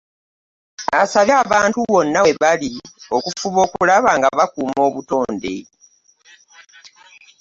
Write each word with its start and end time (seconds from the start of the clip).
Asabye 1.01 1.33
abantu 1.43 1.77
wonna 1.91 2.19
we 2.25 2.31
bali 2.41 2.71
okufuba 3.15 3.59
okulaba 3.65 4.09
nga 4.17 4.29
bakuuma 4.37 4.81
obutonde 4.89 5.53